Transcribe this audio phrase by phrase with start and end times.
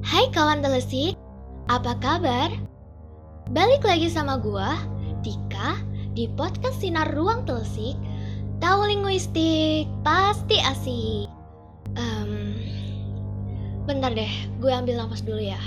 [0.00, 1.12] Hai kawan telesik,
[1.68, 2.48] apa kabar?
[3.52, 4.80] Balik lagi sama gua,
[5.20, 5.76] Dika,
[6.16, 8.00] di podcast Sinar Ruang Telesik.
[8.64, 11.28] Tahu linguistik, pasti asik.
[12.00, 12.56] Um,
[13.84, 14.32] bentar deh,
[14.64, 15.60] gue ambil nafas dulu ya.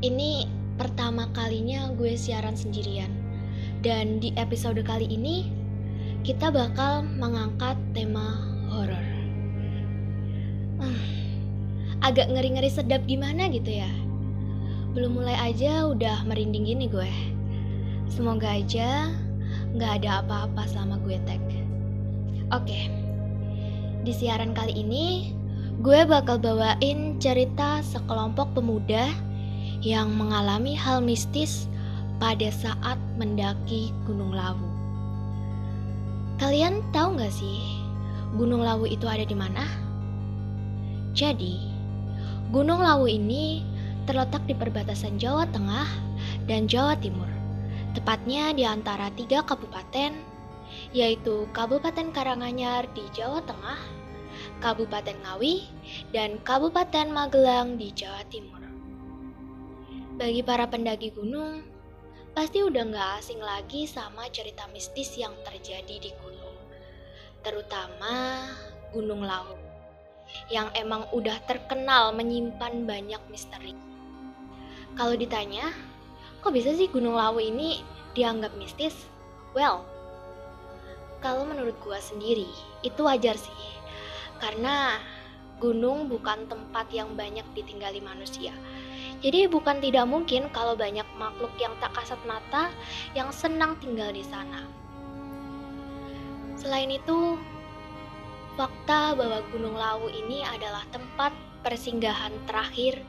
[0.00, 0.48] Ini
[0.80, 3.12] pertama kalinya gue siaran sendirian.
[3.84, 5.52] Dan di episode kali ini,
[6.24, 9.12] kita bakal mengangkat tema horor.
[12.02, 13.90] Agak ngeri-ngeri sedap gimana gitu ya.
[14.92, 17.08] Belum mulai aja udah merinding gini gue.
[18.10, 19.08] Semoga aja
[19.72, 21.40] nggak ada apa-apa selama gue tag.
[22.52, 22.92] Oke,
[24.04, 25.32] di siaran kali ini
[25.80, 29.08] gue bakal bawain cerita sekelompok pemuda
[29.80, 31.70] yang mengalami hal mistis
[32.20, 34.68] pada saat mendaki Gunung Lawu.
[36.36, 37.58] Kalian tahu nggak sih
[38.36, 39.64] Gunung Lawu itu ada di mana?
[41.16, 41.71] Jadi,
[42.52, 43.64] Gunung Lawu ini
[44.04, 45.88] terletak di perbatasan Jawa Tengah
[46.44, 47.24] dan Jawa Timur,
[47.96, 50.12] tepatnya di antara tiga kabupaten,
[50.92, 53.80] yaitu Kabupaten Karanganyar di Jawa Tengah,
[54.60, 55.64] Kabupaten Ngawi,
[56.12, 58.60] dan Kabupaten Magelang di Jawa Timur.
[60.20, 61.64] Bagi para pendaki gunung,
[62.36, 66.60] pasti udah nggak asing lagi sama cerita mistis yang terjadi di gunung,
[67.40, 68.44] terutama
[68.92, 69.61] Gunung Lawu,
[70.52, 73.72] yang emang udah terkenal menyimpan banyak misteri.
[74.92, 75.72] Kalau ditanya,
[76.44, 77.80] kok bisa sih Gunung Lawu ini
[78.12, 78.92] dianggap mistis?
[79.56, 79.84] Well,
[81.24, 82.48] kalau menurut gua sendiri,
[82.84, 83.62] itu wajar sih.
[84.42, 84.98] Karena
[85.62, 88.50] gunung bukan tempat yang banyak ditinggali manusia.
[89.22, 92.74] Jadi bukan tidak mungkin kalau banyak makhluk yang tak kasat mata
[93.14, 94.66] yang senang tinggal di sana.
[96.58, 97.38] Selain itu,
[98.56, 101.32] fakta bahwa Gunung Lawu ini adalah tempat
[101.64, 103.00] persinggahan terakhir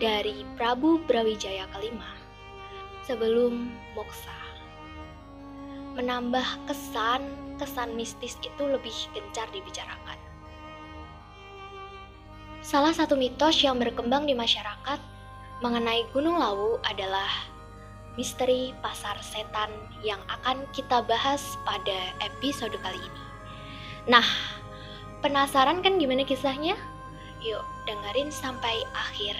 [0.00, 2.08] dari Prabu Brawijaya kelima
[3.04, 4.34] sebelum moksa.
[5.94, 10.18] Menambah kesan-kesan mistis itu lebih gencar dibicarakan.
[12.60, 15.00] Salah satu mitos yang berkembang di masyarakat
[15.60, 17.28] mengenai Gunung Lawu adalah
[18.18, 19.70] misteri pasar setan
[20.02, 23.24] yang akan kita bahas pada episode kali ini.
[24.08, 24.24] Nah,
[25.20, 26.76] penasaran kan gimana kisahnya?
[27.40, 29.36] Yuk, dengerin sampai akhir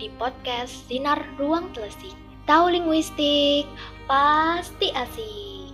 [0.00, 2.16] di podcast Sinar Ruang Telesik.
[2.48, 3.68] Tahu linguistik,
[4.08, 5.70] pasti asik.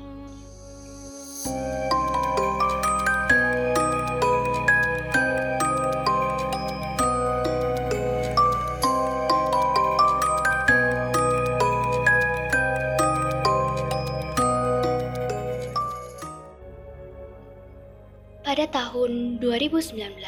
[19.08, 20.20] Tahun 2019,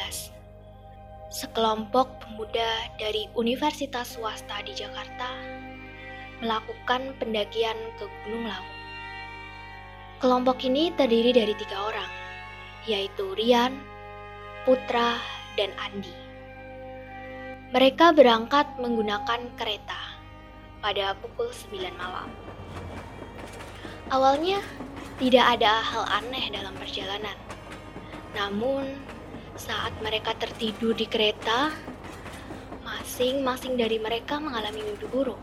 [1.29, 5.37] sekelompok pemuda dari universitas swasta di Jakarta
[6.41, 8.73] melakukan pendakian ke Gunung Lawu.
[10.17, 12.09] Kelompok ini terdiri dari tiga orang,
[12.89, 13.77] yaitu Rian,
[14.65, 15.21] Putra,
[15.53, 16.17] dan Andi.
[17.77, 20.17] Mereka berangkat menggunakan kereta
[20.81, 22.33] pada pukul 9 malam.
[24.09, 24.57] Awalnya
[25.21, 27.50] tidak ada hal aneh dalam perjalanan.
[28.31, 28.87] Namun,
[29.59, 31.71] saat mereka tertidur di kereta,
[32.81, 35.39] masing-masing dari mereka mengalami mimpi buruk.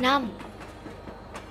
[0.00, 0.36] Namun,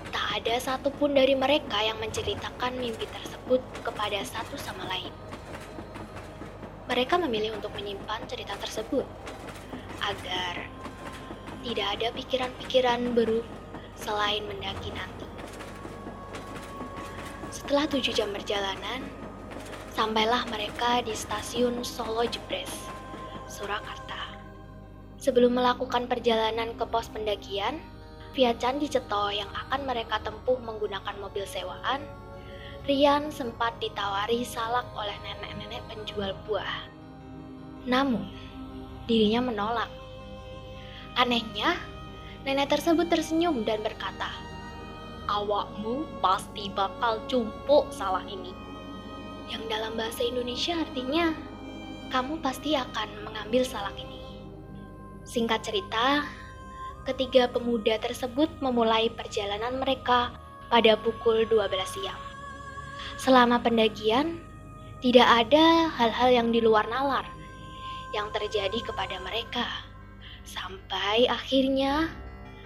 [0.10, 5.14] tak ada satupun dari mereka yang menceritakan mimpi tersebut kepada satu sama lain.
[6.86, 9.06] Mereka memilih untuk menyimpan cerita tersebut
[10.06, 10.70] agar
[11.66, 13.46] tidak ada pikiran-pikiran buruk
[13.98, 15.26] selain mendaki nanti.
[17.50, 19.25] Setelah tujuh jam perjalanan,
[19.96, 22.92] sampailah mereka di stasiun Solo Jebres,
[23.48, 24.36] Surakarta.
[25.16, 27.80] Sebelum melakukan perjalanan ke pos pendakian,
[28.36, 32.04] via Candi Ceto yang akan mereka tempuh menggunakan mobil sewaan,
[32.84, 36.92] Rian sempat ditawari salak oleh nenek-nenek penjual buah.
[37.88, 38.28] Namun,
[39.08, 39.90] dirinya menolak.
[41.16, 41.80] Anehnya,
[42.44, 44.28] nenek tersebut tersenyum dan berkata,
[45.32, 48.65] Awakmu pasti bakal cumpuk salah ini.
[49.50, 51.34] Yang dalam bahasa Indonesia artinya,
[52.10, 54.22] kamu pasti akan mengambil salak ini.
[55.26, 56.26] Singkat cerita,
[57.06, 60.34] ketiga pemuda tersebut memulai perjalanan mereka
[60.70, 62.22] pada pukul 12 siang.
[63.22, 64.42] Selama pendakian,
[65.06, 67.26] tidak ada hal-hal yang di luar nalar
[68.16, 69.68] yang terjadi kepada mereka.
[70.48, 72.10] Sampai akhirnya,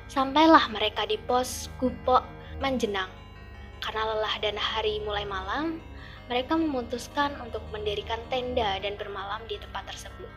[0.08, 2.22] sampailah mereka di pos Gupo
[2.62, 3.10] Manjenang.
[3.80, 5.80] Karena lelah dan hari mulai malam,
[6.30, 10.30] mereka memutuskan untuk mendirikan tenda dan bermalam di tempat tersebut.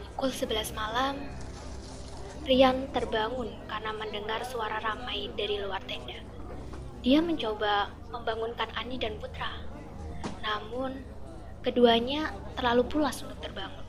[0.00, 1.20] Pukul 11 malam,
[2.48, 6.16] Rian terbangun karena mendengar suara ramai dari luar tenda.
[7.04, 9.60] Dia mencoba membangunkan Ani dan Putra.
[10.40, 11.04] Namun,
[11.60, 13.84] keduanya terlalu pulas untuk terbangun.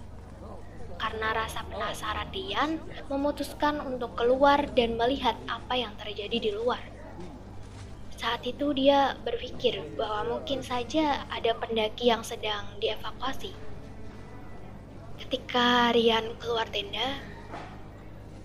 [0.99, 2.77] Karena rasa penasaran Rian
[3.07, 6.92] memutuskan untuk keluar dan melihat apa yang terjadi di luar.
[8.23, 13.51] Saat itu dia berpikir bahwa mungkin saja ada pendaki yang sedang dievakuasi.
[15.19, 17.19] Ketika Rian keluar tenda,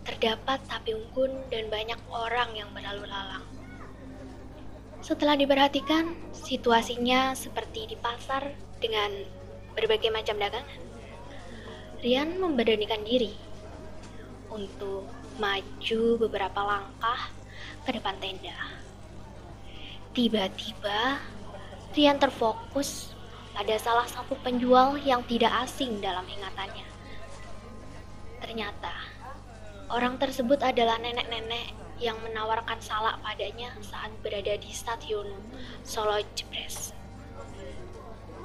[0.02, 3.46] terdapat api unggun dan banyak orang yang berlalu lalang.
[4.98, 8.50] Setelah diperhatikan, situasinya seperti di pasar
[8.82, 9.14] dengan
[9.78, 10.82] berbagai macam dagangan.
[12.02, 13.30] Rian memberanikan diri
[14.50, 15.06] untuk
[15.38, 17.30] maju beberapa langkah
[17.86, 18.88] ke depan tenda.
[20.16, 21.20] Tiba-tiba,
[21.98, 23.10] Rian terfokus
[23.58, 26.86] pada salah satu penjual yang tidak asing dalam ingatannya.
[28.38, 28.94] Ternyata,
[29.90, 35.26] orang tersebut adalah nenek-nenek yang menawarkan salak padanya saat berada di stasiun
[35.82, 36.94] Solo Jepres.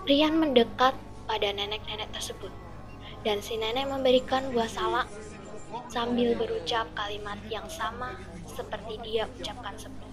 [0.10, 0.98] Rian mendekat
[1.30, 2.50] pada nenek-nenek tersebut,
[3.22, 5.08] dan si nenek memberikan buah salak
[5.94, 8.18] sambil berucap kalimat yang sama
[8.50, 10.13] seperti dia ucapkan sebelumnya.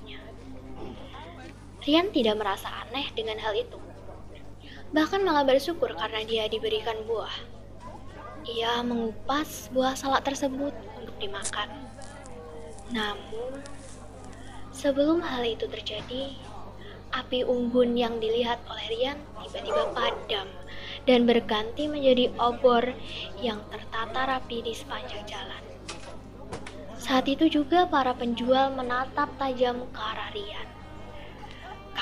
[1.80, 3.80] Rian tidak merasa aneh dengan hal itu.
[4.92, 7.32] Bahkan malah bersyukur karena dia diberikan buah.
[8.44, 11.72] Ia mengupas buah salak tersebut untuk dimakan.
[12.90, 13.62] Namun,
[14.74, 16.36] sebelum hal itu terjadi,
[17.16, 20.48] api unggun yang dilihat oleh Rian tiba-tiba padam
[21.08, 22.92] dan berganti menjadi obor
[23.40, 25.62] yang tertata rapi di sepanjang jalan.
[27.00, 30.79] Saat itu juga para penjual menatap tajam ke arah Rian.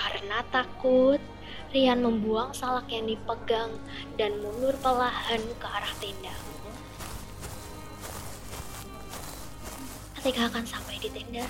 [0.08, 1.20] Karena takut,
[1.68, 3.76] Rian membuang salak yang dipegang
[4.16, 6.32] dan mundur perlahan ke arah tenda.
[10.16, 11.44] Ketika akan sampai di tenda,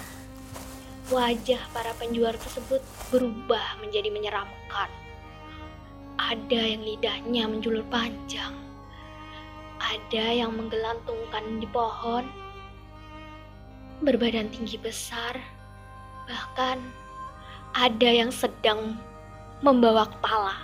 [1.14, 2.82] wajah para penjual tersebut
[3.14, 4.90] berubah menjadi menyeramkan.
[6.18, 8.58] Ada yang lidahnya menjulur panjang,
[9.78, 12.26] ada yang menggelantungkan di pohon,
[14.02, 15.38] berbadan tinggi besar,
[16.26, 16.82] bahkan
[17.76, 18.96] ada yang sedang
[19.60, 20.56] membawa kepala.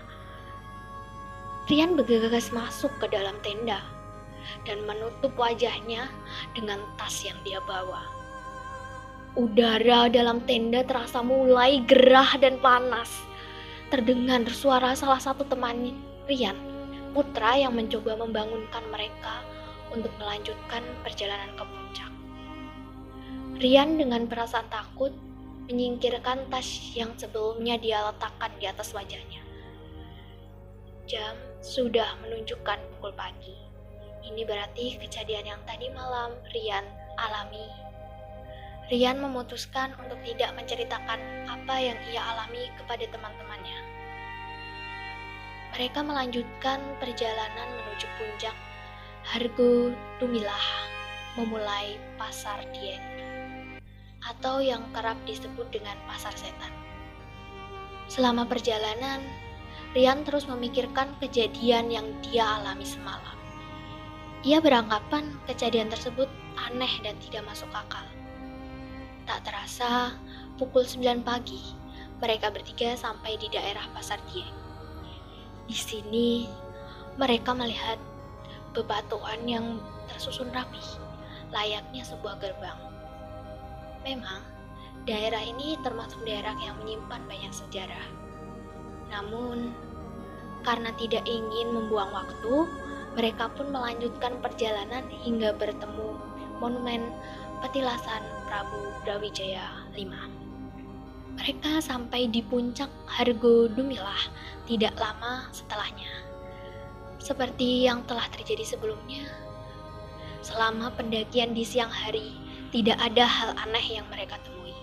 [1.64, 3.80] Rian bergegas masuk ke dalam tenda
[4.68, 6.12] dan menutup wajahnya
[6.52, 8.04] dengan tas yang dia bawa.
[9.34, 13.10] Udara dalam tenda terasa mulai gerah dan panas.
[13.88, 16.56] Terdengar suara salah satu teman Rian,
[17.12, 19.44] putra yang mencoba membangunkan mereka
[19.92, 22.12] untuk melanjutkan perjalanan ke puncak.
[23.60, 25.12] Rian dengan perasaan takut
[25.64, 29.40] menyingkirkan tas yang sebelumnya dia letakkan di atas wajahnya.
[31.08, 33.56] Jam sudah menunjukkan pukul pagi.
[34.24, 36.84] Ini berarti kejadian yang tadi malam Rian
[37.20, 37.68] alami.
[38.92, 43.78] Rian memutuskan untuk tidak menceritakan apa yang ia alami kepada teman-temannya.
[45.76, 48.56] Mereka melanjutkan perjalanan menuju puncak
[49.24, 50.68] Hargo Tumilah,
[51.40, 53.23] memulai pasar Dieng
[54.44, 56.68] atau yang kerap disebut dengan pasar setan.
[58.12, 59.24] Selama perjalanan,
[59.96, 63.32] Rian terus memikirkan kejadian yang dia alami semalam.
[64.44, 66.28] Ia beranggapan kejadian tersebut
[66.60, 68.04] aneh dan tidak masuk akal.
[69.24, 70.12] Tak terasa,
[70.60, 71.64] pukul 9 pagi,
[72.20, 74.52] mereka bertiga sampai di daerah Pasar Dieng.
[75.64, 76.44] Di sini,
[77.16, 77.96] mereka melihat
[78.76, 79.80] bebatuan yang
[80.12, 80.84] tersusun rapi,
[81.48, 82.93] layaknya sebuah gerbang.
[84.04, 84.44] Memang,
[85.08, 88.06] daerah ini termasuk daerah yang menyimpan banyak sejarah.
[89.08, 89.72] Namun,
[90.60, 92.68] karena tidak ingin membuang waktu,
[93.16, 96.20] mereka pun melanjutkan perjalanan hingga bertemu
[96.60, 97.08] monumen
[97.64, 100.04] petilasan Prabu Brawijaya V.
[101.34, 104.30] Mereka sampai di puncak Hargo Dumilah
[104.68, 106.12] tidak lama setelahnya.
[107.18, 109.24] Seperti yang telah terjadi sebelumnya,
[110.44, 112.43] selama pendakian di siang hari,
[112.74, 114.74] tidak ada hal aneh yang mereka temui.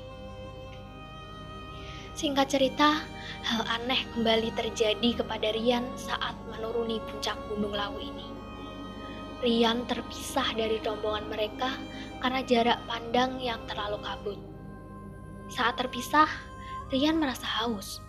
[2.15, 3.03] Singkat cerita,
[3.43, 8.31] hal aneh kembali terjadi kepada Rian saat menuruni puncak Gunung Lawu ini.
[9.43, 11.75] Rian terpisah dari rombongan mereka
[12.23, 14.39] karena jarak pandang yang terlalu kabut.
[15.51, 16.31] Saat terpisah,
[16.95, 17.99] Rian merasa haus.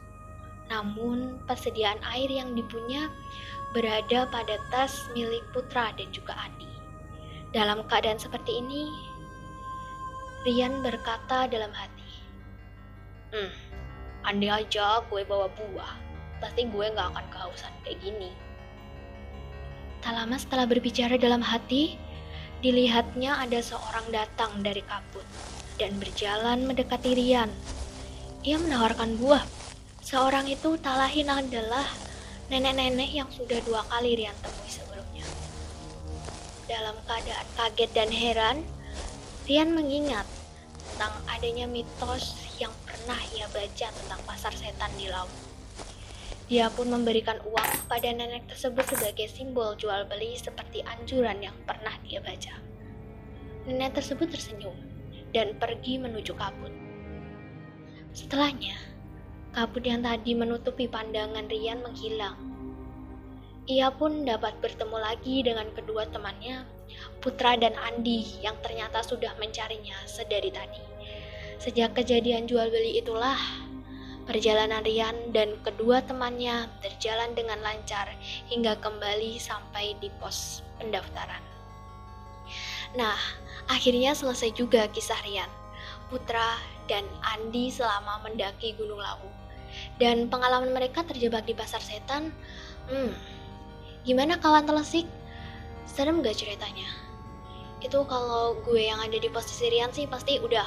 [0.71, 3.11] Namun, persediaan air yang dipunya
[3.75, 6.71] berada pada tas milik Putra dan juga Adi.
[7.51, 9.12] Dalam keadaan seperti ini,
[10.43, 12.11] Rian berkata dalam hati,
[13.31, 13.55] Hmm,
[14.27, 15.95] andai aja gue bawa buah,
[16.43, 18.35] pasti gue gak akan kehausan kayak gini.
[20.03, 21.95] Tak lama setelah berbicara dalam hati,
[22.59, 25.23] dilihatnya ada seorang datang dari kabut
[25.79, 27.49] dan berjalan mendekati Rian.
[28.43, 29.47] Ia menawarkan buah.
[30.03, 31.87] Seorang itu tak lain adalah
[32.51, 35.23] nenek-nenek yang sudah dua kali Rian temui sebelumnya.
[36.67, 38.67] Dalam keadaan kaget dan heran,
[39.43, 40.23] Rian mengingat
[40.95, 45.35] tentang adanya mitos yang pernah ia baca tentang pasar setan di laut.
[46.47, 51.91] Dia pun memberikan uang kepada nenek tersebut sebagai simbol jual beli seperti anjuran yang pernah
[52.07, 52.55] dia baca.
[53.67, 54.79] Nenek tersebut tersenyum
[55.35, 56.71] dan pergi menuju kabut.
[58.15, 58.79] Setelahnya,
[59.59, 62.39] kabut yang tadi menutupi pandangan Rian menghilang.
[63.67, 66.63] Ia pun dapat bertemu lagi dengan kedua temannya,
[67.23, 70.83] Putra dan Andi yang ternyata sudah mencarinya sedari tadi.
[71.63, 73.39] Sejak kejadian jual beli itulah,
[74.23, 78.07] Perjalanan Rian dan kedua temannya berjalan dengan lancar
[78.47, 81.43] hingga kembali sampai di pos pendaftaran.
[82.95, 83.19] Nah,
[83.67, 85.51] akhirnya selesai juga kisah Rian,
[86.07, 86.55] Putra,
[86.87, 87.03] dan
[87.35, 89.27] Andi selama mendaki Gunung Lawu.
[89.99, 92.31] Dan pengalaman mereka terjebak di pasar setan,
[92.95, 93.11] hmm,
[94.07, 95.09] gimana kawan telesik?
[95.89, 96.89] Serem gak ceritanya?
[97.83, 100.65] Itu kalau gue yang ada di posisi Rian sih pasti udah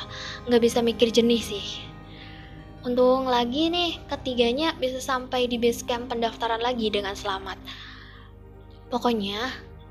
[0.51, 1.95] nggak bisa mikir jernih sih
[2.85, 7.57] Untung lagi nih, ketiganya bisa sampai di base camp pendaftaran lagi dengan selamat.
[8.93, 9.41] Pokoknya,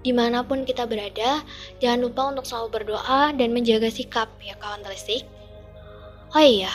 [0.06, 1.42] di mana pun kita berada,
[1.82, 5.26] jangan lupa untuk selalu berdoa dan menjaga sikap ya kawan telisik.
[6.38, 6.70] Oh iya,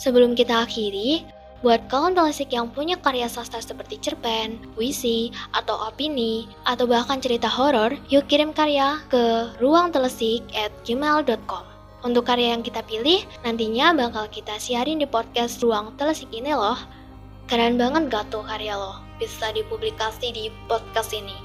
[0.00, 1.20] sebelum kita akhiri,
[1.62, 7.46] buat kawan telisik yang punya karya sastra seperti cerpen, puisi, atau opini, atau bahkan cerita
[7.46, 11.72] horor, yuk kirim karya ke ruangtelesik at gmail.com.
[12.02, 16.74] Untuk karya yang kita pilih, nantinya bakal kita siarin di podcast Ruang Telesik ini loh.
[17.46, 18.98] Keren banget gak tuh karya lo?
[19.22, 21.38] Bisa dipublikasi di podcast ini.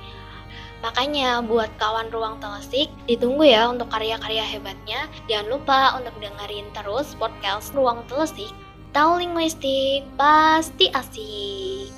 [0.82, 5.06] Makanya buat kawan Ruang Telesik, ditunggu ya untuk karya-karya hebatnya.
[5.30, 8.50] Jangan lupa untuk dengerin terus podcast Ruang Telesik.
[8.96, 11.97] Tahu linguistik pasti asik.